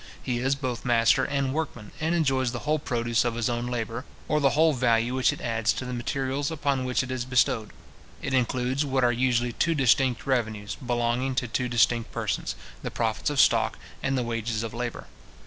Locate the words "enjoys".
2.15-2.51